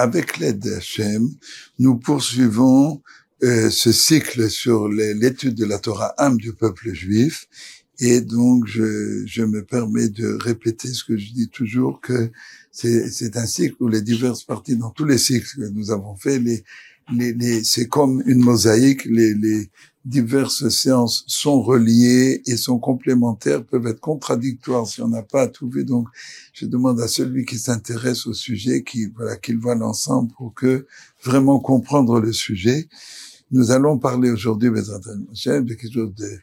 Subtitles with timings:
[0.00, 1.28] avec l'aide d'Hachem,
[1.78, 3.02] nous poursuivons
[3.42, 7.46] euh, ce cycle sur l'étude de la Torah âme du peuple juif.
[7.98, 12.30] Et donc, je, je me permets de répéter ce que je dis toujours, que
[12.72, 16.38] c'est un cycle où les diverses parties, dans tous les cycles que nous avons fait,
[16.38, 16.64] les,
[17.12, 19.70] les, les c'est comme une mosaïque, les, les
[20.04, 25.68] diverses séances sont reliées et sont complémentaires, peuvent être contradictoires si on n'a pas tout
[25.68, 25.84] vu.
[25.84, 26.08] Donc,
[26.52, 30.86] je demande à celui qui s'intéresse au sujet, qui voilà, qu'il voit l'ensemble pour que
[31.22, 32.88] vraiment comprendre le sujet.
[33.50, 36.38] Nous allons parler aujourd'hui, de quelque chose de,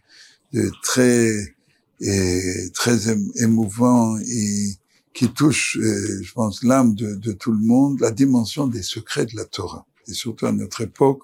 [0.53, 1.55] de très,
[2.01, 4.77] et très émouvant et
[5.13, 9.25] qui touche, euh, je pense, l'âme de, de, tout le monde, la dimension des secrets
[9.25, 9.85] de la Torah.
[10.07, 11.21] Et surtout à notre époque,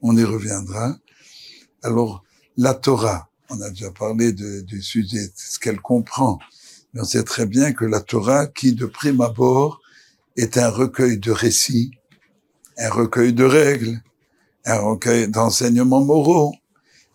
[0.00, 0.96] on y reviendra.
[1.82, 2.22] Alors,
[2.56, 6.38] la Torah, on a déjà parlé du sujet, ce qu'elle comprend.
[6.94, 9.80] Mais on sait très bien que la Torah, qui de prime abord
[10.36, 11.90] est un recueil de récits,
[12.78, 14.00] un recueil de règles,
[14.64, 16.54] un recueil d'enseignements moraux.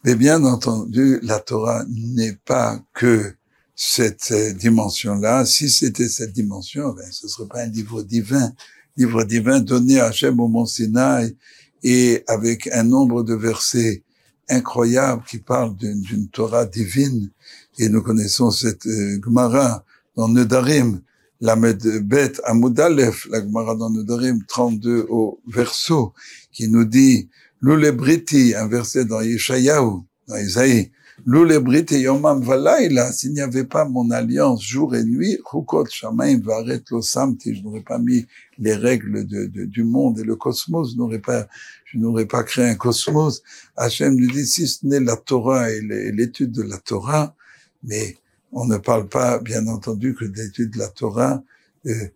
[0.04, 3.36] Mais bien entendu, la Torah n'est pas que
[3.76, 5.46] cette dimension-là.
[5.46, 8.52] Si c'était cette dimension, ben, ce serait pas un livre divin,
[8.98, 11.36] livre divin donné à Hachem au Mont Sinaï
[11.84, 14.04] et avec un nombre de versets
[14.50, 17.30] incroyables qui parlent d'une Torah divine.
[17.78, 19.84] Et nous connaissons cette euh, Gemara
[20.16, 21.02] dans Nedarim,
[21.42, 26.14] la Bet Amoudalef, la Gemara dans Nedarim 32 au verso,
[26.52, 27.30] qui nous dit
[27.62, 30.92] Lulebriti, un verset dans Yeshayahu, dans Isaïe,
[31.28, 36.82] Lulebriti Yomam Valaila, s'il n'y avait pas mon alliance jour et nuit, Chukot Shamaim Varet
[36.90, 38.26] Losamti, je n'aurais pas mis
[38.58, 41.46] les règles du monde et le cosmos, je n'aurais pas,
[41.84, 43.44] je n'aurais pas créé un cosmos.
[43.76, 47.36] Hachem nous dit, si ce n'est la Torah et l'étude de la Torah,
[47.84, 48.16] mais
[48.54, 51.44] on ne parle pas, bien entendu, que d'étude de la Torah,
[51.88, 52.08] euh,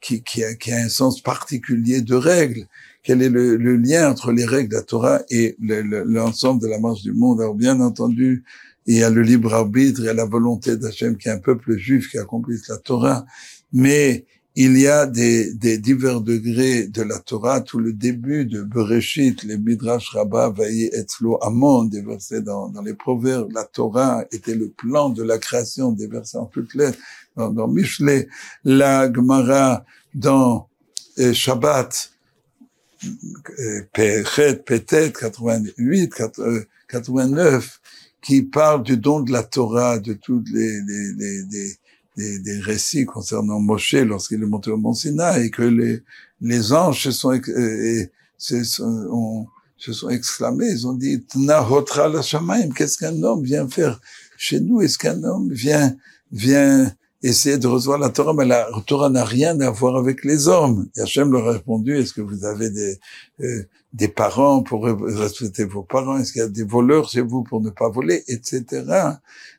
[0.00, 2.66] qui, qui, a, qui, a, un sens particulier de règles
[3.02, 7.02] quel est le, lien entre les règles de la Torah et l'ensemble de la marche
[7.02, 7.40] du monde.
[7.40, 8.44] Alors bien entendu,
[8.86, 11.38] il y a le libre arbitre, il y a la volonté d'Hachem qui est un
[11.38, 13.24] peuple juif qui accomplisse la Torah,
[13.72, 14.24] mais
[14.54, 17.62] il y a des, divers degrés de la Torah.
[17.62, 22.82] Tout le début de Bereshit, les Midrash Rabbah, Vaïe Etzlo Amon, des versets dans, dans,
[22.82, 26.98] les Proverbes, la Torah était le plan de la création des versets en toutes lettres.
[27.34, 28.28] Dans, dans Michelet,
[28.64, 30.68] la Gemara, dans
[31.18, 32.11] euh, Shabbat,
[33.92, 36.14] peut-être 88,
[36.88, 37.80] 89,
[38.22, 41.78] qui parle du don de la Torah, de tous les, les, les,
[42.16, 46.02] les, des récits concernant Moshe lorsqu'il est monté au Mont Sinaï, et que les,
[46.40, 49.46] les anges se sont, et, se sont,
[49.76, 51.24] se sont exclamés, ils ont dit,
[52.76, 54.00] qu'est-ce qu'un homme vient faire
[54.36, 54.80] chez nous?
[54.80, 55.96] Est-ce qu'un homme vient,
[56.30, 60.48] vient essayer de recevoir la Torah, mais la Torah n'a rien à voir avec les
[60.48, 60.88] hommes.
[60.96, 62.98] Et Hachem leur a répondu, est-ce que vous avez des,
[63.40, 63.62] euh,
[63.92, 66.18] des parents pour respecter vos parents?
[66.18, 68.24] Est-ce qu'il y a des voleurs chez vous pour ne pas voler?
[68.26, 68.64] Etc.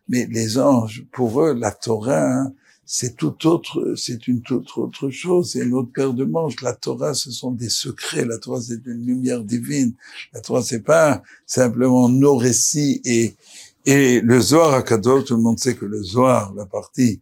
[0.09, 2.53] Mais les anges, pour eux, la Torah, hein,
[2.85, 6.61] c'est tout autre, c'est une toute autre chose, c'est une autre paire de manches.
[6.61, 8.25] La Torah, ce sont des secrets.
[8.25, 9.93] La Torah, c'est une lumière divine.
[10.33, 13.35] La Torah, c'est pas simplement nos récits et,
[13.85, 17.21] et le Zohar à Kadosh, tout le monde sait que le Zohar, la partie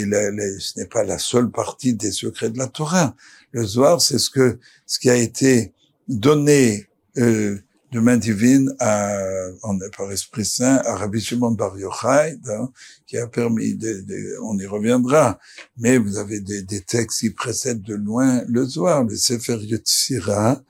[0.00, 3.14] ce n'est pas la seule partie des secrets de la Torah.
[3.52, 5.72] Le Zohar, c'est ce que ce qui a été
[6.08, 6.86] donné
[7.18, 7.58] euh,
[7.92, 9.14] de main divine à,
[9.62, 12.72] en, par Esprit Saint à Rabbi Shimon Bar Yochai, hein,
[13.06, 15.38] qui a permis, de, on y reviendra,
[15.76, 20.62] mais vous avez des, des, textes qui précèdent de loin le Zohar, le Sefer Yotzira,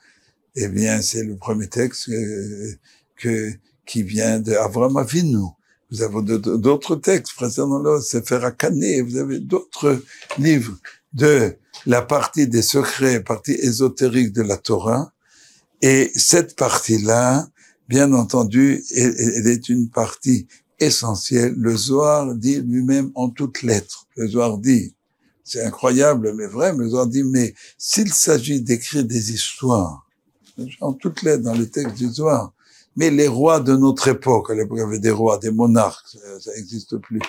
[0.56, 2.75] eh bien, c'est le premier texte que,
[3.16, 3.53] que
[3.87, 5.47] qui vient d'Avram Avinu.
[5.93, 7.33] Vous avez d'autres textes
[8.01, 10.03] c'est faire Canet, vous avez d'autres
[10.39, 10.79] livres
[11.13, 11.55] de
[11.85, 15.13] la partie des secrets, partie ésotérique de la Torah.
[15.83, 17.47] Et cette partie-là,
[17.89, 20.47] bien entendu, elle, est une partie
[20.81, 21.55] essentielle.
[21.59, 24.07] Le Zohar dit lui-même en toutes lettres.
[24.17, 24.95] Le Zohar dit,
[25.45, 30.09] c'est incroyable, mais vrai, le Zohar dit, mais s'il s'agit d'écrire des histoires,
[30.81, 32.55] en toutes lettres dans le texte du Zohar,
[32.97, 36.17] mais les rois de notre époque, à l'époque, il y avait des rois, des monarques,
[36.41, 37.21] ça n'existe plus.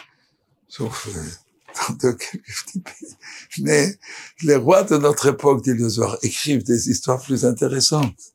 [0.68, 3.16] Sauf euh, dans quelques pays.
[3.60, 3.98] Mais
[4.44, 5.88] les rois de notre époque, dit le
[6.26, 8.34] écrivent des histoires plus intéressantes.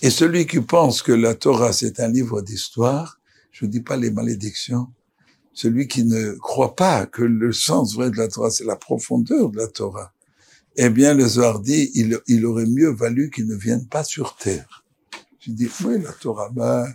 [0.00, 3.18] Et celui qui pense que la Torah, c'est un livre d'histoire,
[3.50, 4.88] je ne dis pas les malédictions,
[5.52, 9.50] celui qui ne croit pas que le sens vrai de la Torah, c'est la profondeur
[9.50, 10.12] de la Torah,
[10.76, 14.36] eh bien, le Zohar dit, il, il aurait mieux valu qu'il ne vienne pas sur
[14.36, 14.84] terre.
[15.38, 16.86] Tu dis, oui, la Torah, bah,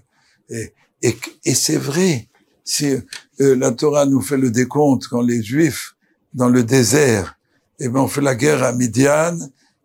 [0.50, 2.28] et, et, et c'est vrai.
[2.66, 2.86] Si
[3.42, 5.96] euh, la Torah nous fait le décompte quand les Juifs
[6.34, 7.38] dans le désert,
[7.80, 9.38] eh ben on fait la guerre à Midian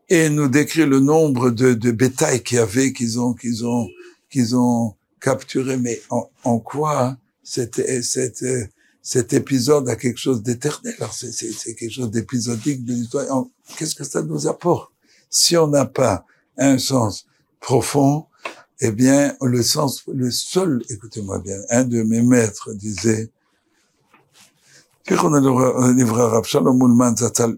[0.09, 3.89] et nous décrit le nombre de, de bétail qu'il y avait, qu'ils ont, qu'ils ont,
[4.31, 5.77] qu'ils ont capturé.
[5.77, 8.45] Mais en, en quoi cet, cet,
[9.03, 10.95] cet épisode a quelque chose d'éternel?
[11.13, 13.45] C'est, c'est quelque chose d'épisodique de l'histoire.
[13.77, 14.93] Qu'est-ce que ça nous apporte
[15.29, 16.25] Si on n'a pas
[16.57, 17.27] un sens
[17.61, 18.27] profond,
[18.81, 23.31] eh bien, le sens, le seul, écoutez-moi bien, un de mes maîtres disait,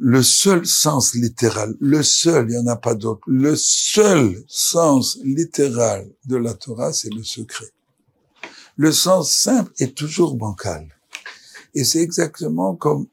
[0.01, 5.19] le seul sens littéral, le seul, il n'y en a pas d'autre, le seul sens
[5.25, 7.73] littéral de la Torah, c'est le secret.
[8.77, 10.89] Le sens simple est toujours bancal.
[11.75, 13.07] Et c'est exactement comme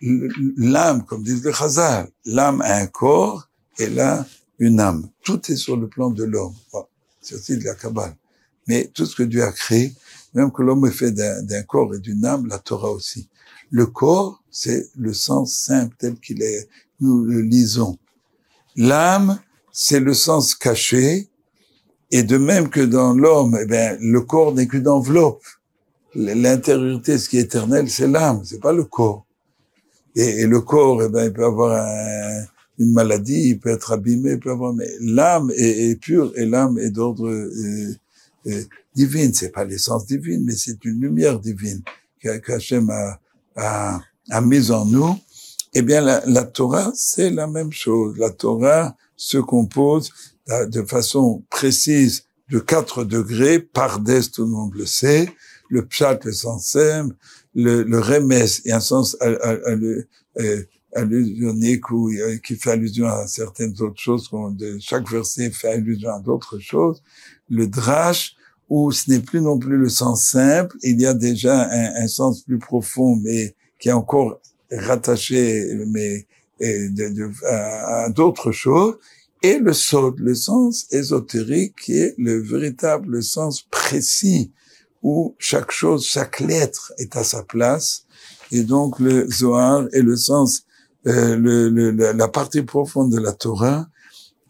[0.55, 2.09] l'âme, comme dit le Chazal.
[2.25, 4.25] L'âme a un corps et là,
[4.59, 5.09] une âme.
[5.23, 6.55] Tout est sur le plan de l'homme.
[7.35, 8.15] Aussi de la Kabbale.
[8.67, 9.93] Mais tout ce que Dieu a créé,
[10.33, 13.27] même que l'homme est fait d'un corps et d'une âme, la Torah aussi.
[13.69, 16.67] Le corps, c'est le sens simple tel qu'il est,
[16.99, 17.97] nous le lisons.
[18.75, 19.39] L'âme,
[19.71, 21.29] c'est le sens caché,
[22.11, 25.43] et de même que dans l'homme, eh bien, le corps n'est qu'une enveloppe.
[26.15, 29.25] L'intériorité, ce qui est éternel, c'est l'âme, c'est pas le corps.
[30.15, 31.75] Et, le corps, eh bien, il peut avoir
[32.77, 36.77] une maladie, il peut être abîmé, il peut avoir, mais l'âme est, pure et l'âme
[36.77, 37.95] est d'ordre euh,
[38.47, 38.63] euh,
[38.95, 39.33] divine.
[39.33, 41.81] C'est pas l'essence divine, mais c'est une lumière divine
[42.21, 43.19] qu'Hachem a,
[43.55, 45.17] a, a mise en nous,
[45.73, 48.17] eh bien, la, la Torah, c'est la même chose.
[48.17, 50.11] La Torah se compose
[50.49, 55.29] euh, de façon précise de quatre degrés, par d'est, tout le monde le sait,
[55.69, 57.15] le pshat, le sens simple,
[57.53, 58.31] le, le remes
[58.65, 60.03] et un sens euh,
[60.97, 64.29] allusionique ou euh, qui fait allusion à certaines autres choses,
[64.79, 67.01] chaque verset fait allusion à d'autres choses,
[67.49, 68.35] le drash,
[68.69, 72.41] où ce n'est plus non plus le sens simple, il y a déjà un, sens
[72.41, 74.41] plus profond, mais qui est encore
[74.71, 76.27] rattaché mais
[77.45, 78.97] à, d'autres choses,
[79.43, 84.51] et le sod, le sens ésotérique, qui est le véritable sens précis,
[85.03, 88.05] où chaque chose, chaque lettre est à sa place,
[88.51, 90.63] et donc le Zohar est le sens,
[91.03, 93.87] le, le, la partie profonde de la Torah,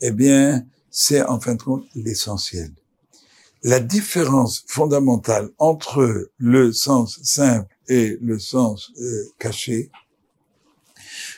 [0.01, 2.71] eh bien, c'est en fin de compte l'essentiel.
[3.63, 9.89] La différence fondamentale entre le sens simple et le sens euh, caché,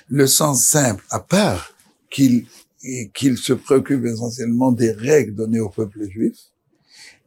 [0.09, 1.73] le sens simple, à part
[2.09, 2.45] qu'il
[3.13, 6.38] qu'il se préoccupe essentiellement des règles données au peuple juif,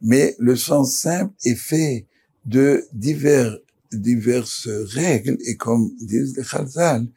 [0.01, 2.07] mais le sens simple est fait
[2.45, 3.57] de divers,
[3.91, 7.07] diverses règles, et comme disent les Chazal,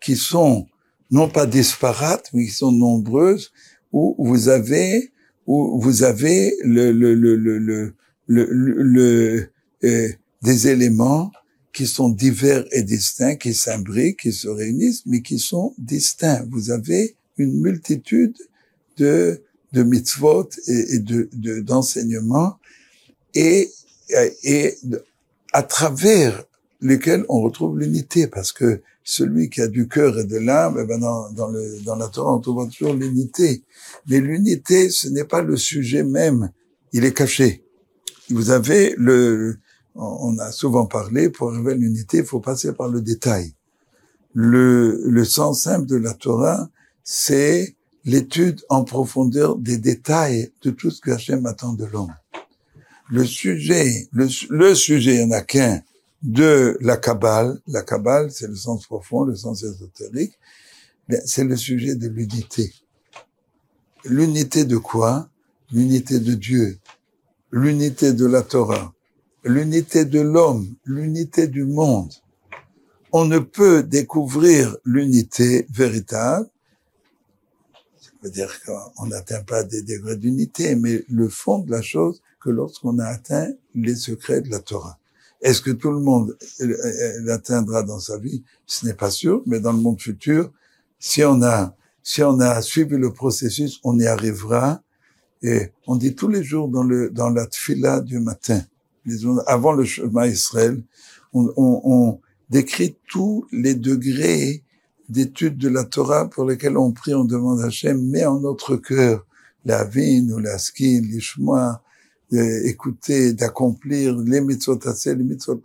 [0.00, 0.66] qui sont
[1.10, 3.52] non pas disparates, mais qui sont nombreuses,
[3.92, 5.12] où vous avez
[5.46, 7.94] où vous avez le, le, le, le,
[8.26, 9.48] le, le,
[9.84, 10.08] euh,
[10.42, 11.30] des éléments
[11.72, 16.44] qui sont divers et distincts, qui s'imbriquent, qui se réunissent, mais qui sont distincts.
[16.50, 18.36] Vous avez une multitude
[18.96, 21.28] de, de mitzvot et, de,
[21.60, 22.56] d'enseignements
[23.34, 23.70] et,
[24.42, 24.74] et
[25.52, 26.44] à travers
[26.80, 30.84] lesquels on retrouve l'unité, parce que celui qui a du cœur et de l'âme, eh
[30.84, 33.62] ben dans, dans, le, dans la Torah, on trouve toujours l'unité.
[34.08, 36.50] Mais l'unité, ce n'est pas le sujet même,
[36.92, 37.62] il est caché.
[38.30, 39.58] Vous avez le,
[39.94, 43.54] on a souvent parlé, pour arriver à l'unité, il faut passer par le détail.
[44.34, 46.68] Le, le sens simple de la Torah,
[47.04, 52.14] c'est l'étude en profondeur des détails de tout ce que Hachem attend de l'homme.
[53.08, 55.80] Le sujet, le, le sujet, il n'y en a qu'un,
[56.26, 57.60] de la Kabbale.
[57.68, 60.38] La Kabbale, c'est le sens profond, le sens ésotérique.
[61.24, 62.74] C'est le sujet de l'unité.
[64.04, 65.28] L'unité de quoi?
[65.72, 66.78] L'unité de Dieu,
[67.50, 68.94] l'unité de la Torah,
[69.42, 72.12] l'unité de l'homme, l'unité du monde.
[73.10, 76.48] On ne peut découvrir l'unité véritable,
[78.00, 82.22] ça veut dire qu'on n'atteint pas des degrés d'unité, mais le fond de la chose
[82.40, 85.00] que lorsqu'on a atteint les secrets de la Torah.
[85.46, 86.36] Est-ce que tout le monde
[87.20, 88.42] l'atteindra dans sa vie?
[88.66, 90.50] Ce n'est pas sûr, mais dans le monde futur,
[90.98, 94.82] si on a si on a suivi le processus, on y arrivera.
[95.42, 98.60] Et on dit tous les jours dans le dans la tfila du matin,
[99.46, 100.82] avant le chemin Israël,
[101.32, 104.64] on, on, on décrit tous les degrés
[105.08, 108.74] d'étude de la Torah pour lesquels on prie, on demande à Hachem, met en notre
[108.74, 109.24] cœur
[109.64, 111.82] la vie, ou la ski, l'ishma,
[112.30, 115.60] d'écouter, d'accomplir les mitzvot tassé, les mitzvot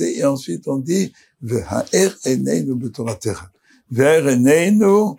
[0.00, 3.50] et ensuite on dit, ve'ha'er eneinu b'toratera.
[3.90, 5.16] Ve'er eneinu,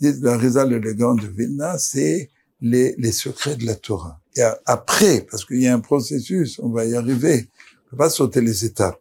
[0.00, 4.20] dit la élégant de Vilna, c'est les, les secrets de la Torah.
[4.36, 7.48] Et après, parce qu'il y a un processus, on va y arriver,
[7.86, 9.00] on peut pas sauter les étapes.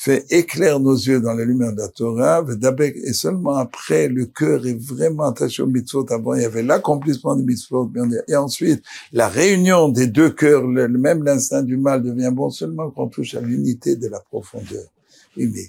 [0.00, 2.42] Fait éclaire nos yeux dans la lumière de la Torah,
[2.80, 6.10] et seulement après, le cœur est vraiment attaché au mitzvot.
[6.10, 7.92] Avant, il y avait l'accomplissement des mitzvot,
[8.26, 12.90] et ensuite, la réunion des deux cœurs, le, même l'instinct du mal devient bon seulement
[12.90, 14.84] quand on touche à l'unité de la profondeur.
[15.36, 15.66] Oui, mais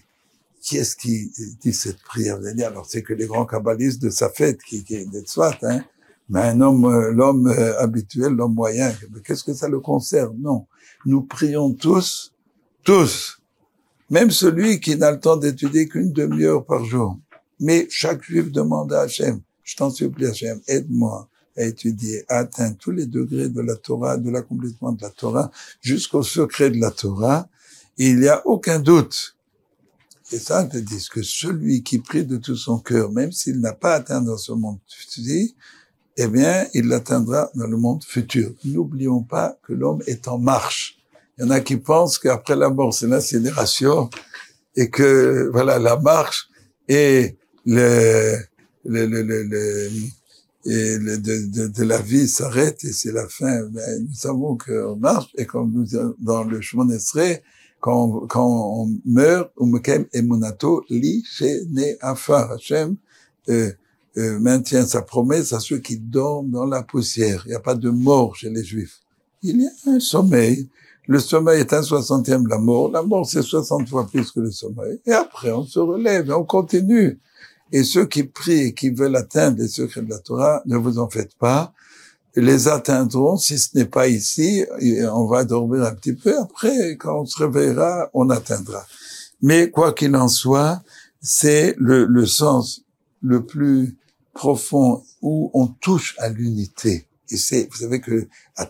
[0.62, 1.30] qui est-ce qui
[1.62, 5.12] dit cette prière Alors, c'est que les grands kabbalistes de sa fête, qui, qui est
[5.12, 5.84] de soit, hein,
[6.30, 8.94] mais un homme, euh, l'homme euh, habituel, l'homme moyen,
[9.26, 10.38] qu'est-ce que ça le concerne?
[10.40, 10.68] Non.
[11.06, 12.32] Nous prions tous,
[12.86, 13.41] tous,
[14.12, 17.18] même celui qui n'a le temps d'étudier qu'une demi-heure par jour.
[17.60, 22.76] Mais chaque juif demande à Hachem, je t'en supplie Hachem, aide-moi à étudier, à atteindre
[22.78, 25.50] tous les degrés de la Torah, de l'accomplissement de la Torah,
[25.80, 27.48] jusqu'au secret de la Torah.
[27.98, 29.38] il n'y a aucun doute.
[30.34, 33.74] Et ça, te dit que celui qui prie de tout son cœur, même s'il n'a
[33.74, 35.50] pas atteint dans ce monde futur,
[36.18, 38.52] eh bien, il l'atteindra dans le monde futur.
[38.66, 41.01] N'oublions pas que l'homme est en marche.
[41.42, 44.12] Il y en a qui pensent qu'après la mort, c'est l'incinération
[44.76, 46.48] et que, voilà, la marche
[46.88, 48.38] et le,
[48.86, 49.90] le, le, le,
[50.66, 53.68] et le, de, de, la vie s'arrête et c'est la fin.
[53.72, 55.88] Mais nous savons qu'on marche et comme nous
[56.20, 57.42] dans le chemin d'Estrée,
[57.80, 61.24] quand, quand on meurt, umekem emunato li
[61.72, 62.98] ne afar Hashem
[63.50, 63.72] euh,
[64.18, 67.42] euh, maintient sa promesse à ceux qui dorment dans la poussière.
[67.48, 69.00] Il n'y a pas de mort chez les Juifs.
[69.42, 70.70] Il y a un sommeil
[71.12, 72.90] le sommeil est un soixantième de la mort.
[72.90, 75.02] La mort, c'est 60 fois plus que le sommeil.
[75.06, 77.20] Et après, on se relève et on continue.
[77.74, 81.00] Et ceux qui prient et qui veulent atteindre les secrets de la Torah, ne vous
[81.00, 81.74] en faites pas.
[82.38, 84.66] Les atteindront, si ce n'est pas ici,
[85.12, 86.40] on va dormir un petit peu.
[86.40, 88.86] Après, quand on se réveillera, on atteindra.
[89.42, 90.82] Mais quoi qu'il en soit,
[91.22, 92.84] c'est le, le sens
[93.22, 93.98] le plus
[94.34, 97.06] profond où on touche à l'unité.
[97.32, 98.66] Et c'est, vous savez que, à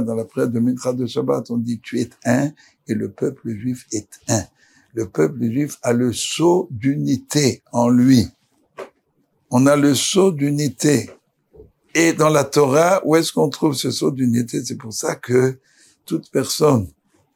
[0.00, 2.50] dans la prière de Mincha de Shabbat, on dit, tu es un,
[2.88, 4.42] et le peuple juif est un.
[4.94, 8.26] Le peuple juif a le sceau d'unité en lui.
[9.50, 11.10] On a le sceau d'unité.
[11.94, 14.64] Et dans la Torah, où est-ce qu'on trouve ce sceau d'unité?
[14.64, 15.58] C'est pour ça que
[16.06, 16.88] toute personne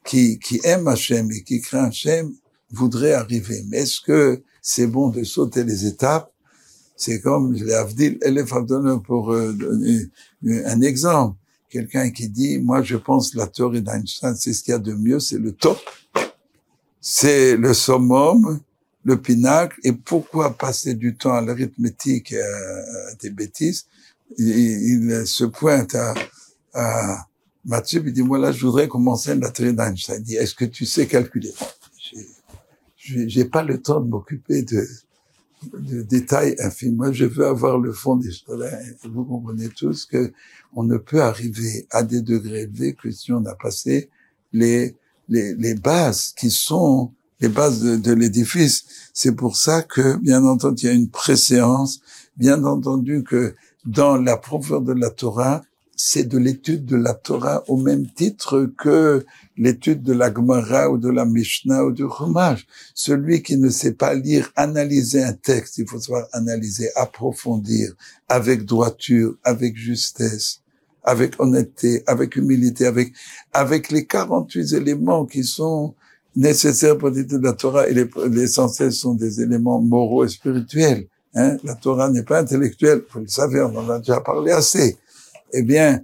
[0.03, 2.33] qui, qui aime Hachem et qui craint Hachem
[2.71, 3.63] voudrait arriver.
[3.69, 6.31] Mais est-ce que c'est bon de sauter les étapes?
[6.95, 8.53] C'est comme les Avdil Elef
[9.03, 10.09] pour euh, donner
[10.65, 11.37] un exemple.
[11.69, 14.93] Quelqu'un qui dit, moi je pense la théorie d'Einstein, c'est ce qu'il y a de
[14.93, 15.77] mieux, c'est le top,
[17.01, 18.59] c'est le summum,
[19.03, 23.87] le pinacle, et pourquoi passer du temps à l'arithmétique et à, des bêtises?
[24.37, 26.13] Il, se pointe à,
[26.73, 27.27] à
[27.65, 30.17] Mathieu, il dit, moi là, je voudrais commencer la théorie d'Einstein.
[30.19, 31.53] Il dit, est-ce que tu sais calculer?
[32.97, 34.87] J'ai pas le temps de m'occuper de,
[35.73, 36.95] de détails infimes.
[36.95, 38.65] Moi, je veux avoir le fond des choses.
[39.03, 40.31] Vous comprenez tous que
[40.73, 44.09] on ne peut arriver à des degrés élevés que si on a passé
[44.53, 44.95] les,
[45.29, 48.85] les, les bases qui sont les bases de, de l'édifice.
[49.13, 51.99] C'est pour ça que, bien entendu, il y a une préséance.
[52.37, 53.55] Bien entendu que
[53.85, 55.61] dans la profondeur de la Torah,
[55.95, 59.25] c'est de l'étude de la Torah au même titre que
[59.57, 62.67] l'étude de la Gemara ou de la Mishnah ou du Chumash.
[62.93, 67.93] Celui qui ne sait pas lire, analyser un texte, il faut savoir analyser, approfondir,
[68.27, 70.61] avec droiture, avec justesse,
[71.03, 73.13] avec honnêteté, avec humilité, avec,
[73.53, 75.95] avec les 48 éléments qui sont
[76.35, 81.07] nécessaires pour l'étude de la Torah et les, l'essentiel sont des éléments moraux et spirituels.
[81.35, 81.55] Hein?
[81.63, 84.97] La Torah n'est pas intellectuelle, vous le savez, on en a déjà parlé assez
[85.57, 86.01] eh bien,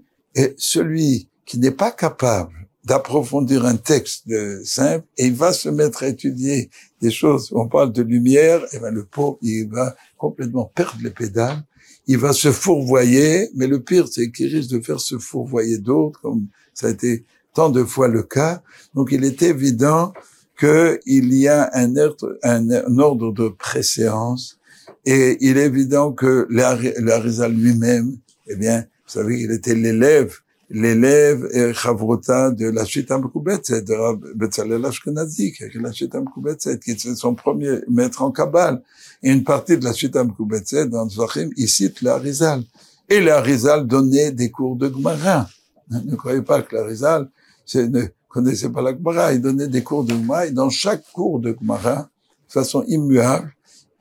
[0.58, 2.54] celui qui n'est pas capable
[2.84, 4.26] d'approfondir un texte
[4.66, 6.70] simple et il va se mettre à étudier
[7.02, 7.50] des choses.
[7.52, 11.64] On parle de lumière, eh bien le pauvre, il va complètement perdre les pédales.
[12.08, 16.20] Il va se fourvoyer, mais le pire, c'est qu'il risque de faire se fourvoyer d'autres,
[16.22, 18.64] comme ça a été tant de fois le cas.
[18.96, 20.14] Donc, il est évident
[20.60, 24.58] qu'il y a un ordre, de préséance
[25.06, 28.18] et il est évident que l'Arizal lui-même,
[28.48, 30.34] eh bien, savez, il était l'élève,
[30.70, 36.80] l'élève et Chavrota de la Shita Mekubetzet, de Betzalel Ashkenazi, qui est la Shita Mekubetzet,
[36.80, 38.82] qui est son premier maître en Kabbal.
[39.22, 42.64] Et une partie de la Shita Mekubetzet, dans Zvachim, il cite l'Arizal.
[43.10, 45.50] Et l'Arizal donnait des cours de Gemara.
[45.90, 47.30] Ne croyez pas que l'Arizal
[47.76, 51.40] ne connaissait pas la Gemara, il donnait des cours de Gemara, et dans chaque cours
[51.40, 52.10] de Gemara,
[52.48, 53.54] de façon immuable,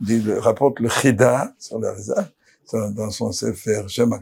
[0.08, 2.30] il rapporte le Chida sur l'Arizal,
[2.72, 4.16] dans son Sefer Shem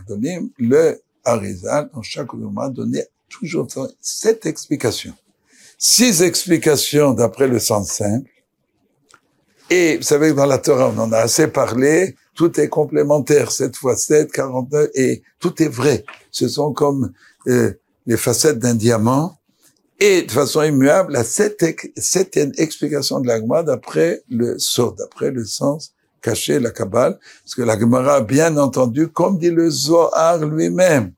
[0.59, 3.67] le Harizal, dans chaque mois, donnait toujours
[4.01, 5.15] sept explications.
[5.79, 8.31] Six explications d'après le sens simple.
[9.71, 13.53] Et vous savez que dans la Torah, on en a assez parlé, tout est complémentaire,
[13.53, 16.05] 7 fois 7, 49, et tout est vrai.
[16.31, 17.13] Ce sont comme
[17.49, 17.73] euh,
[18.07, 19.39] les facettes d'un diamant,
[20.01, 25.93] Et de façon immuable, la septième explication de l'agma d'après le sort, d'après le sens
[26.29, 31.13] caché, la Kabbale, parce que la Gemara, bien entendu, comme dit le Zohar lui-même,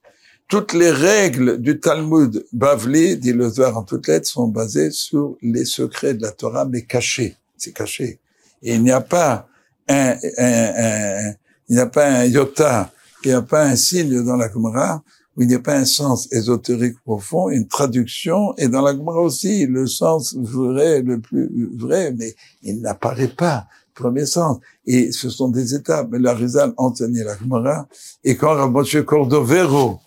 [0.46, 5.36] toutes les règles du Talmud Bavli, dit le Zohar en toutes lettres, sont basées sur
[5.42, 7.36] les secrets de la Torah, mais cachés.
[7.56, 8.20] C'est caché.
[8.62, 9.48] Et il n'y a pas
[9.88, 11.32] un, un,
[11.68, 12.90] il n'y a pas un iota,
[13.24, 15.02] il n'y a pas un signe dans la Gemara
[15.36, 19.20] où il n'y a pas un sens ésotérique profond, une traduction, et dans la Gemara
[19.20, 24.58] aussi, le sens vrai, le plus vrai, mais il n'apparaît pas premier sens.
[24.86, 26.08] Et ce sont des étapes.
[26.10, 27.88] Mais la Rizal enseignait la Gemara.
[28.24, 30.00] Et quand Rabbi Cordovero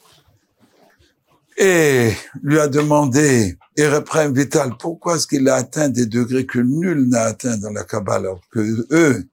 [1.58, 2.12] et
[2.42, 7.08] lui a demandé, et reprend Vital, pourquoi est-ce qu'il a atteint des degrés que nul
[7.08, 9.28] n'a atteint dans la Kabbale, alors que eux,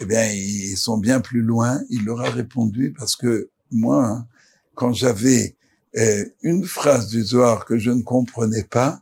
[0.00, 1.80] eh bien, ils sont bien plus loin?
[1.90, 4.26] Il leur a répondu parce que moi, hein,
[4.74, 5.56] quand j'avais
[5.96, 9.00] euh, une phrase du Zohar que je ne comprenais pas,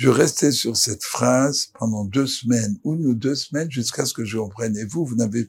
[0.00, 4.24] je restais sur cette phrase pendant deux semaines, une ou deux semaines, jusqu'à ce que
[4.24, 4.74] je comprenne.
[4.78, 5.46] Et vous, vous n'avez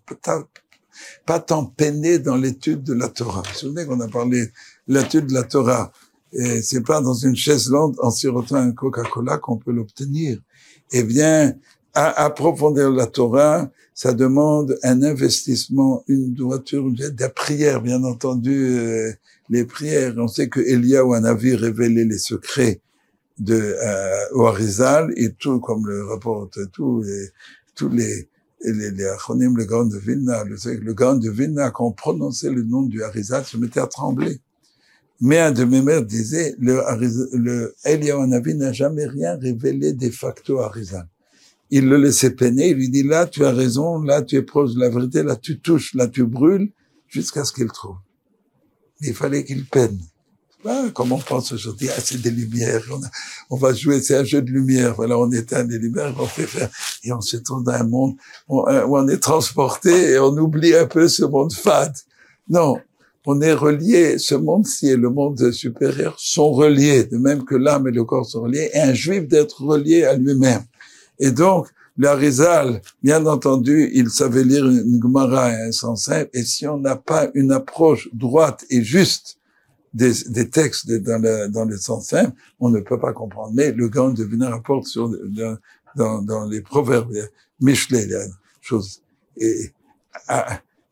[1.26, 3.44] pas, tant peiné dans l'étude de la Torah.
[3.44, 5.94] Vous vous souvenez qu'on a parlé de l'étude de la Torah.
[6.34, 10.38] C'est pas dans une chaise longue, en sirotant un Coca-Cola qu'on peut l'obtenir.
[10.92, 11.56] Eh bien,
[11.94, 19.14] à approfondir la Torah, ça demande un investissement, une droiture, des prières, bien entendu, euh,
[19.50, 20.14] les prières.
[20.18, 22.82] On sait que Elia ou un avis révélé les secrets
[23.40, 27.30] de euh, Harizal et tout comme le rapporte tout les,
[27.76, 28.30] tous les
[28.64, 32.52] les, les acronymes, le grand de Vilna, le, le grand de Vilna, quand on prononçait
[32.52, 34.40] le nom du Harizal, se mettait à trembler.
[35.20, 36.82] Mais un de mes mères disait, le,
[37.38, 41.08] le Eliyahu n'a jamais rien révélé de facto à Harizal.
[41.70, 44.74] Il le laissait peiner, il lui dit, là, tu as raison, là, tu es proche
[44.74, 46.72] de la vérité, là, tu touches, là, tu brûles,
[47.08, 47.98] jusqu'à ce qu'il trouve.
[49.02, 50.00] Il fallait qu'il peine.
[50.66, 52.84] Ah, comme on pense aujourd'hui, ah, c'est des lumières,
[53.50, 56.46] on, va jouer, c'est un jeu de lumière, voilà, on éteint les lumières, on fait
[56.46, 56.70] faire,
[57.04, 58.16] et on se trouve dans un monde
[58.48, 61.96] où on est transporté et on oublie un peu ce monde fade.
[62.48, 62.78] Non,
[63.26, 67.88] on est relié, ce monde-ci et le monde supérieur sont reliés, de même que l'âme
[67.88, 70.64] et le corps sont reliés, et un juif d'être relié à lui-même.
[71.18, 76.68] Et donc, l'Arizal, bien entendu, il savait lire une Gemara et un sens et si
[76.68, 79.38] on n'a pas une approche droite et juste
[79.94, 83.52] des, des textes dans le, dans le sens simple, on ne peut pas comprendre.
[83.54, 85.10] Mais le grand de Vina rapporte sur,
[85.96, 87.14] dans, dans, les proverbes,
[87.60, 88.26] Michelet, les
[88.62, 89.02] choses,
[89.38, 89.72] et,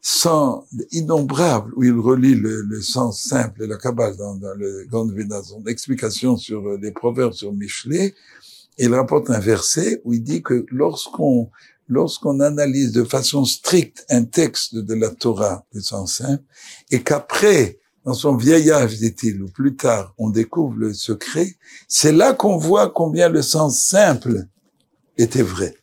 [0.01, 4.85] sans innombrables, où il relie le, le, sens simple et la Kabbale dans, dans le
[4.89, 8.15] grand de Vina, son explication sur les proverbes sur Michelet,
[8.77, 11.49] il rapporte un verset où il dit que lorsqu'on
[11.89, 16.43] lorsqu'on analyse de façon stricte un texte de la Torah, du sens simple,
[16.91, 21.55] et qu'après dans son vieillage, dit-il, ou plus tard, on découvre le secret,
[21.87, 24.45] c'est là qu'on voit combien le sens simple
[25.17, 25.75] était vrai.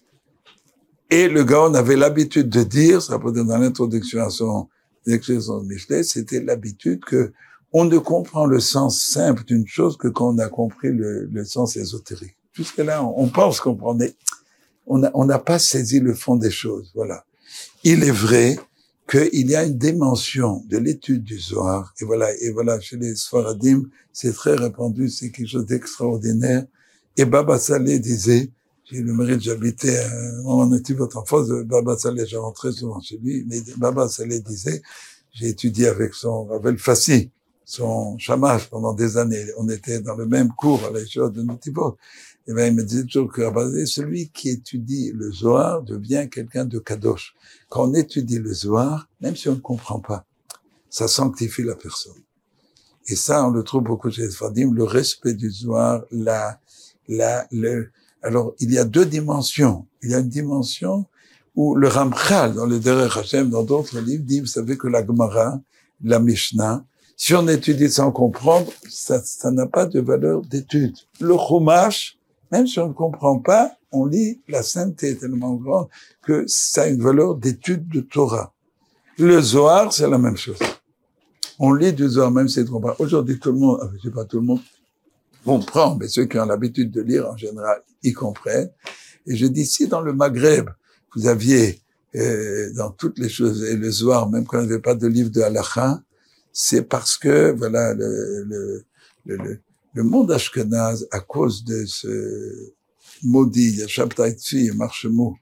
[1.10, 4.68] Et le gars, on avait l'habitude de dire, ça peut dans l'introduction à son
[5.06, 7.32] expression de Michelet, c'était l'habitude que
[7.72, 11.44] on ne comprend le sens simple d'une chose que quand on a compris le, le
[11.44, 12.36] sens ésotérique.
[12.52, 14.14] Jusque-là, on pense comprendre, mais
[14.86, 16.90] on n'a pas saisi le fond des choses.
[16.94, 17.24] Voilà.
[17.84, 18.58] Il est vrai
[19.08, 21.94] qu'il y a une dimension de l'étude du Zohar.
[22.00, 26.64] Et voilà, et voilà, chez les Sfaradim, c'est très répandu, c'est quelque chose d'extraordinaire.
[27.16, 28.50] Et Baba Saleh disait,
[28.84, 33.44] j'ai le mérite, j'habitais un moment votre enfance, Baba Saleh, j'ai rentré souvent chez lui,
[33.48, 34.82] mais Baba Saleh disait,
[35.32, 37.30] j'ai étudié avec son Ravel Fassi,
[37.64, 39.44] son chamash pendant des années.
[39.58, 41.96] On était dans le même cours à l'école de Notibot.
[42.48, 43.42] Et ben, il me disait toujours que
[43.86, 47.34] celui qui étudie le Zohar devient quelqu'un de kadosh.
[47.68, 50.24] Quand on étudie le Zohar, même si on ne comprend pas,
[50.88, 52.22] ça sanctifie la personne.
[53.08, 56.60] Et ça, on le trouve beaucoup chez les Fadim, le respect du Zohar, la,
[57.08, 57.90] la, le,
[58.22, 59.86] alors, il y a deux dimensions.
[60.02, 61.06] Il y a une dimension
[61.54, 65.04] où le Ramchal, dans le Derech Hashem, dans d'autres livres, dit, vous savez que la
[65.04, 65.60] Gemara,
[66.02, 66.84] la Mishnah,
[67.16, 70.96] si on étudie sans comprendre, ça n'a pas de valeur d'étude.
[71.20, 72.15] Le Chumash,
[72.52, 75.88] même si on ne comprend pas, on lit la sainteté est tellement grande
[76.22, 78.52] que ça a une valeur d'étude de Torah.
[79.18, 80.58] Le Zohar, c'est la même chose.
[81.58, 82.96] On lit du Zohar, même si on ne comprend pas.
[82.98, 84.60] Aujourd'hui, tout le monde, je sais pas tout le monde,
[85.44, 88.70] comprend, mais ceux qui ont l'habitude de lire en général, ils comprennent.
[89.26, 90.68] Et je dis, si dans le Maghreb,
[91.14, 91.80] vous aviez
[92.14, 95.06] euh, dans toutes les choses, et le Zohar, même quand il n'y avait pas de
[95.06, 96.02] livre de halakha,
[96.52, 98.84] c'est parce que, voilà, le, le,
[99.26, 99.60] le,
[99.96, 102.74] le monde ashkenaz, à cause de ce
[103.22, 105.36] maudit, Shabtai Tzvi, Marchemot,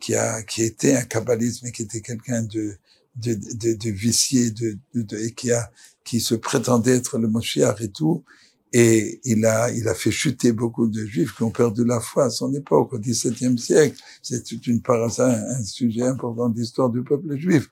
[0.00, 2.76] qui a, qui était un kabbaliste, mais qui était quelqu'un de,
[3.16, 5.70] de, de, de, vicié, de, de, et qui a,
[6.04, 8.24] qui se prétendait être le Moshiach et tout,
[8.72, 12.24] et il a, il a fait chuter beaucoup de juifs qui ont perdu la foi
[12.24, 13.98] à son époque, au XVIIe siècle.
[14.22, 17.68] C'est une un, un sujet important d'histoire du peuple juif.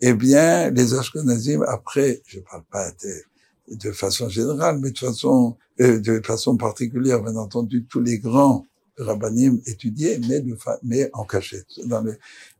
[0.00, 3.22] Eh bien, les Ashkenazim, après, je parle pas de,
[3.70, 8.66] de façon générale, mais de façon, euh, de façon particulière, bien entendu, tous les grands
[8.98, 11.66] rabbinim étudiés, mais, de mais en cachette.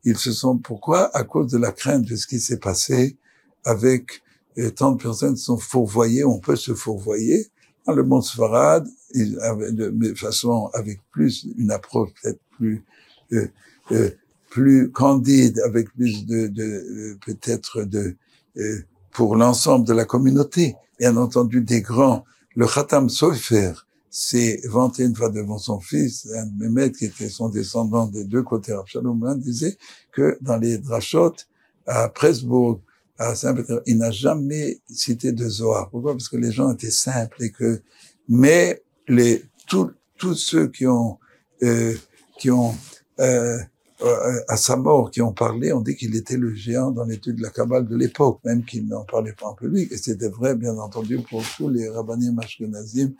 [0.04, 1.14] Ils se sont, pourquoi?
[1.16, 3.16] À cause de la crainte de ce qui s'est passé
[3.64, 4.22] avec
[4.58, 7.48] euh, tant de personnes sont fourvoyées, on peut se fourvoyer,
[7.86, 12.82] dans le monde Sfarad, de façon avec plus une approche peut-être plus
[13.32, 13.48] euh,
[13.92, 14.10] euh,
[14.50, 18.16] plus candide, avec plus de, de euh, peut-être de
[18.56, 18.78] euh,
[19.10, 20.76] pour l'ensemble de la communauté.
[20.98, 22.24] Bien entendu, des grands.
[22.56, 23.72] Le Khatam Sofer
[24.10, 28.06] s'est vanté une fois devant son fils, un de mes maîtres qui était son descendant
[28.06, 29.76] des deux côtés, Absalom, disait
[30.12, 31.34] que dans les drachot
[31.86, 32.80] à Presbourg,
[33.18, 35.90] à Saint-Pétersbourg, il n'a jamais cité de Zohar.
[35.90, 36.12] Pourquoi?
[36.12, 37.82] Parce que les gens étaient simples et que,
[38.28, 41.18] mais les tous tous ceux qui ont
[41.62, 41.94] euh,
[42.38, 42.74] qui ont
[43.20, 43.58] euh,
[44.04, 47.36] euh, à sa mort, qui ont parlé, on dit qu'il était le géant dans l'étude
[47.36, 49.90] de la Kabbale de l'époque, même qu'il n'en parlait pas en public.
[49.92, 53.14] Et c'était vrai, bien entendu, pour tous les rabbinim ashkenazim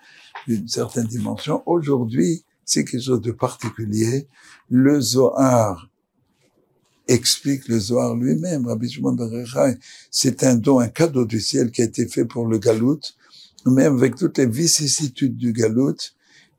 [0.46, 1.62] d'une certaine dimension.
[1.66, 4.28] Aujourd'hui, c'est quelque chose de particulier.
[4.68, 5.88] Le Zohar
[7.08, 8.66] explique le Zohar lui-même.
[8.66, 9.16] Rabbi Shimon
[10.10, 13.00] c'est un don, un cadeau du ciel qui a été fait pour le Galout.
[13.66, 15.96] Même avec toutes les vicissitudes du Galout,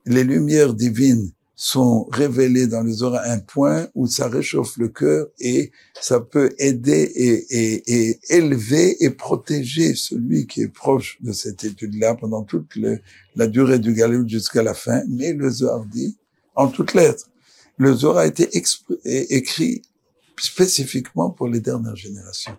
[0.04, 4.88] les lumières divines sont révélées dans les Zohar à un point où ça réchauffe le
[4.88, 11.32] cœur et ça peut aider et, et, élever et protéger celui qui est proche de
[11.32, 12.76] cette étude-là pendant toute
[13.34, 15.02] la durée du Galout jusqu'à la fin.
[15.08, 16.18] Mais le Zohar dit,
[16.54, 17.30] en toutes lettres,
[17.78, 18.48] le Zohar a été
[19.04, 19.82] écrit
[20.38, 22.56] spécifiquement pour les dernières générations.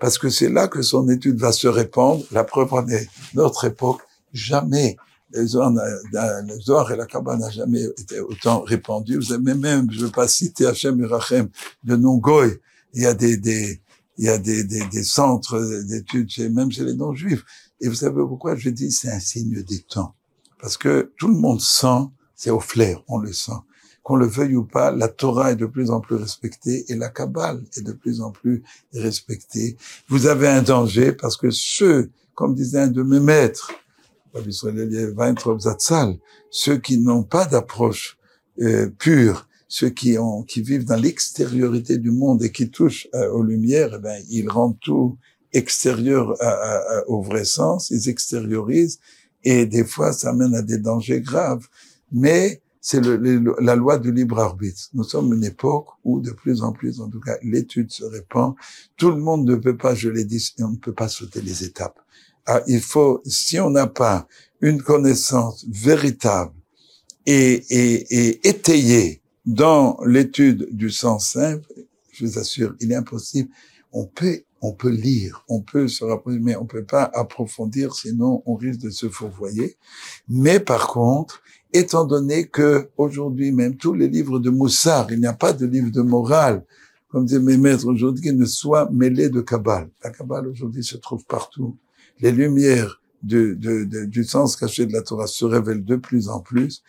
[0.00, 2.24] Parce que c'est là que son étude va se répandre.
[2.32, 4.00] La preuve en est, notre époque,
[4.32, 4.96] jamais
[5.32, 9.16] le Zohar et la Kabbale n'a jamais été autant répandu.
[9.16, 11.48] Vous avez même, je ne veux pas citer Hachem et Rachem,
[11.84, 12.60] de Nongoy,
[12.94, 13.80] il y a des, des
[14.18, 17.42] il y a des, des, des centres d'études, même chez les non-juifs.
[17.80, 20.14] Et vous savez pourquoi je dis c'est un signe des temps?
[20.60, 23.52] Parce que tout le monde sent, c'est au flair, on le sent
[24.02, 27.10] qu'on le veuille ou pas, la Torah est de plus en plus respectée et la
[27.10, 28.62] Kabbale est de plus en plus
[28.94, 29.76] respectée.
[30.08, 33.72] Vous avez un danger parce que ceux, comme disait un de mes maîtres,
[36.50, 38.18] ceux qui n'ont pas d'approche
[38.60, 43.30] euh, pure, ceux qui ont, qui vivent dans l'extériorité du monde et qui touchent euh,
[43.30, 45.16] aux lumières, eh ben, ils rendent tout
[45.52, 46.36] extérieur
[47.08, 49.00] au vrai sens, ils extériorisent
[49.42, 51.66] et des fois ça mène à des dangers graves.
[52.12, 54.88] Mais c'est la loi du libre arbitre.
[54.94, 58.54] Nous sommes une époque où de plus en plus, en tout cas, l'étude se répand.
[58.96, 61.62] Tout le monde ne peut pas, je l'ai dit, on ne peut pas sauter les
[61.62, 62.00] étapes.
[62.52, 64.26] Ah, il faut, si on n'a pas
[64.60, 66.52] une connaissance véritable
[67.24, 71.72] et, et, et étayée dans l'étude du sens simple,
[72.10, 73.50] je vous assure, il est impossible.
[73.92, 78.42] On peut, on peut lire, on peut se rapprocher, mais on peut pas approfondir, sinon
[78.44, 79.76] on risque de se fourvoyer.
[80.28, 85.26] Mais par contre, étant donné que aujourd'hui même tous les livres de Moussard, il n'y
[85.26, 86.64] a pas de livre de morale,
[87.10, 89.88] comme disent mes maîtres aujourd'hui, qui ne soit mêlé de Kabbale.
[90.02, 91.76] La Kabbale aujourd'hui se trouve partout.
[92.20, 96.82] Les lumières du, du sens caché de la Torah se révèlent de plus en plus.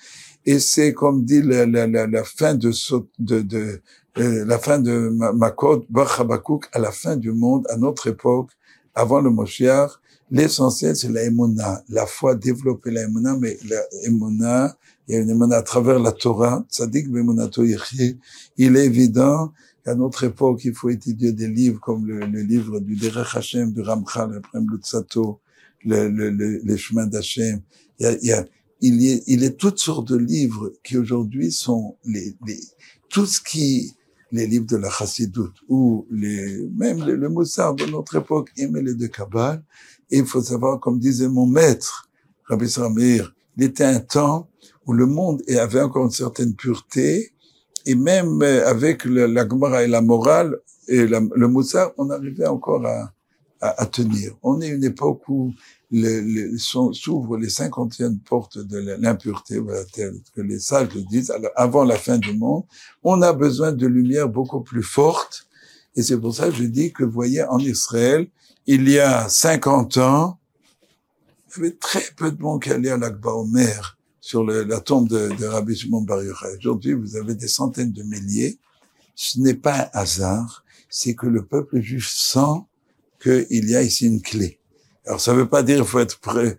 [0.45, 2.71] Et c'est comme dit la, la, la, la fin de,
[3.19, 3.81] de, de
[4.17, 8.51] euh, la fin de Makot, Bachabakouk, à la fin du monde, à notre époque,
[8.95, 9.91] avant le Moshiach,
[10.33, 14.77] L'essentiel, c'est la émona, la foi, développer la émona, mais la émona,
[15.09, 17.07] il y a une à travers la Torah, tzadik
[18.57, 19.51] Il est évident
[19.83, 23.81] qu'à notre époque, il faut étudier des livres comme le, livre du Derech Hashem, du
[23.81, 24.67] Ramchal, le Prem
[25.83, 27.61] le, le, le, les chemins d'Hashem.
[27.99, 28.45] Il y a, il y a
[28.81, 32.59] il il est toutes sortes de livres qui aujourd'hui sont les, les,
[33.09, 33.93] tout ce qui,
[34.31, 38.67] les livres de la Chassidoute ou les, même le, le Moussard de notre époque, les
[38.67, 39.63] de Kabbal,
[40.09, 42.09] et il faut savoir, comme disait mon maître,
[42.45, 44.49] Rabbi Samir, il était un temps
[44.85, 47.33] où le monde avait encore une certaine pureté,
[47.85, 52.85] et même euh, avec la Gemara et la morale et le Moussard, on arrivait encore
[52.85, 54.33] à, tenir.
[54.41, 55.53] On est une époque où
[56.57, 59.83] s'ouvrent les cinquantièmes portes de l'impureté, voilà,
[60.35, 62.63] que les sages le disent, alors, avant la fin du monde.
[63.03, 65.47] On a besoin de lumière beaucoup plus forte,
[65.95, 68.27] et c'est pour ça que je dis que, vous voyez, en Israël,
[68.65, 70.39] il y a 50 ans,
[71.55, 75.09] il y avait très peu de monde qui allait à l'Akba Omer sur la tombe
[75.09, 76.55] de, de Rabbi Shimon Bar Yochai.
[76.59, 78.59] Aujourd'hui, vous avez des centaines de milliers.
[79.15, 82.61] Ce n'est pas un hasard, c'est que le peuple juif sent
[83.21, 84.59] qu'il y a ici une clé.
[85.05, 86.57] Alors ça veut pas dire il faut être prêt,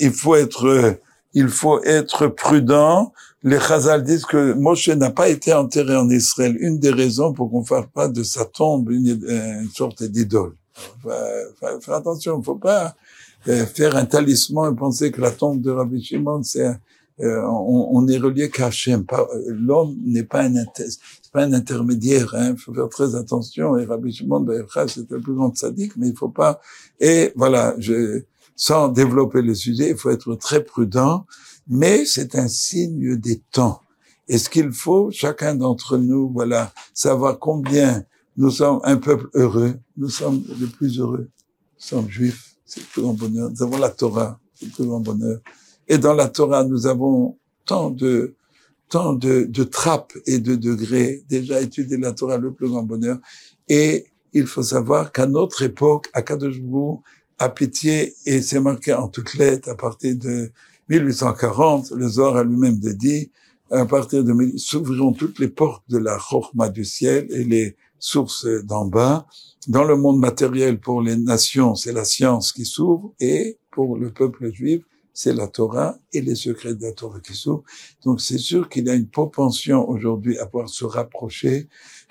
[0.00, 0.98] il faut être
[1.32, 3.12] il faut être prudent.
[3.42, 6.56] Les Chazal disent que Moshe n'a pas été enterré en Israël.
[6.60, 10.54] Une des raisons pour qu'on fasse pas de sa tombe une, sorte d'idole.
[11.02, 12.94] Faire attention, il faut pas
[13.48, 16.70] euh, faire un talisman et penser que la tombe de Rabbi Shimon, c'est
[17.20, 19.04] euh, on, on, est relié qu'à Hachem.
[19.46, 20.64] L'homme n'est pas un
[21.32, 22.34] pas un intermédiaire.
[22.34, 23.76] Il hein, faut faire très attention.
[23.76, 24.46] Et Rabbi Shimon
[24.88, 26.60] c'était le plus grand sadique, mais il faut pas.
[26.98, 28.22] Et voilà, je,
[28.56, 31.26] sans développer le sujet, il faut être très prudent.
[31.68, 33.80] Mais c'est un signe des temps.
[34.28, 38.04] Et ce qu'il faut, chacun d'entre nous, voilà, savoir combien
[38.36, 39.74] nous sommes un peuple heureux.
[39.96, 41.28] Nous sommes les plus heureux.
[41.74, 42.56] Nous sommes juifs.
[42.64, 43.50] C'est le plus grand bonheur.
[43.50, 44.40] Nous avons la Torah.
[44.54, 45.40] C'est le plus bonheur.
[45.88, 48.34] Et dans la Torah, nous avons tant de,
[48.88, 51.24] tant de, de trappes et de degrés.
[51.28, 53.18] Déjà étudié la Torah, le plus grand bonheur.
[53.68, 56.60] Et il faut savoir qu'à notre époque, à Kadosh
[57.38, 60.50] à pitié, et c'est marqué en toutes lettres à partir de
[60.88, 63.30] 1840, le Zohar a lui-même dit,
[63.70, 68.46] à partir de s'ouvriront toutes les portes de la chorma du ciel et les sources
[68.64, 69.26] d'en bas.
[69.66, 74.12] Dans le monde matériel, pour les nations, c'est la science qui s'ouvre, et pour le
[74.12, 74.82] peuple juif,
[75.14, 77.64] c'est la Torah et les secrets de la Torah qui s'ouvrent.
[78.04, 81.68] Donc c'est sûr qu'il a une propension aujourd'hui à pouvoir se rapprocher,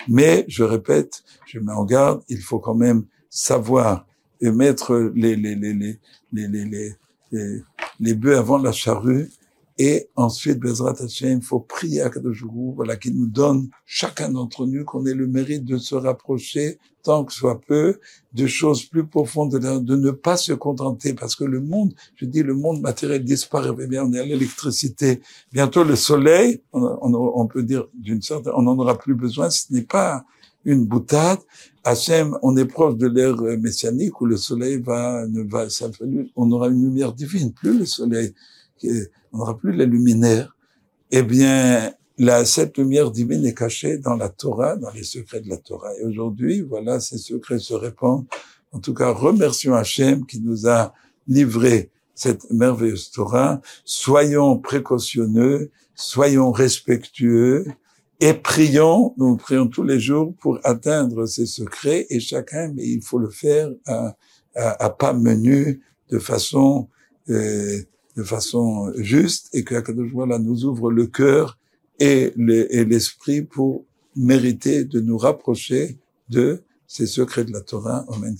[0.08, 4.06] mais je répète, je mets en garde, il faut quand même savoir
[4.40, 5.98] et mettre les, les, les, les,
[6.32, 6.94] les, les,
[7.30, 7.62] les,
[8.00, 9.30] les bœufs avant la charrue
[9.78, 14.66] et ensuite, Bezrat Hashem, il faut prier à Kadosh voilà, qu'il nous donne, chacun d'entre
[14.66, 18.00] nous, qu'on ait le mérite de se rapprocher, tant que soit peu,
[18.32, 22.42] de choses plus profondes, de, ne pas se contenter, parce que le monde, je dis,
[22.42, 25.20] le monde matériel disparaît, eh bien, on est à l'électricité.
[25.52, 29.82] Bientôt, le soleil, on, peut dire d'une sorte, on n'en aura plus besoin, ce n'est
[29.82, 30.24] pas
[30.64, 31.38] une boutade.
[31.84, 35.24] Hachem, on est proche de l'ère messianique où le soleil va,
[36.34, 38.34] on aura une lumière divine, plus le soleil
[39.32, 40.56] on n'aura plus les luminaires,
[41.10, 45.48] eh bien, la, cette lumière divine est cachée dans la Torah, dans les secrets de
[45.48, 45.90] la Torah.
[45.98, 48.26] Et aujourd'hui, voilà, ces secrets se répandent.
[48.72, 50.94] En tout cas, remercions Hachem qui nous a
[51.26, 53.60] livré cette merveilleuse Torah.
[53.84, 57.66] Soyons précautionneux, soyons respectueux
[58.20, 63.02] et prions, nous prions tous les jours pour atteindre ces secrets et chacun, mais il
[63.02, 63.70] faut le faire
[64.54, 66.88] à, pas menu, de façon
[67.30, 67.80] euh,
[68.16, 71.58] de façon juste et que Akadosh nous ouvre le cœur
[71.98, 73.84] et l'esprit pour
[74.16, 78.04] mériter de nous rapprocher de ces secrets de la Torah.
[78.08, 78.36] Amen.